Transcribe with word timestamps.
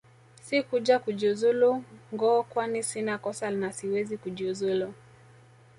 Sikuja 0.47 0.95
kujiuzulu 1.03 1.71
ngo 2.13 2.31
kwani 2.51 2.81
sina 2.89 3.15
kosa 3.23 3.47
na 3.59 3.69
siwezi 3.77 4.15
kujiuzulu 4.23 4.87